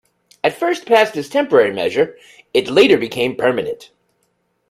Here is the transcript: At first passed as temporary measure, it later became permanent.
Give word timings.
At 0.43 0.55
first 0.57 0.87
passed 0.87 1.15
as 1.15 1.29
temporary 1.29 1.71
measure, 1.71 2.17
it 2.55 2.67
later 2.67 2.97
became 2.97 3.35
permanent. 3.35 3.91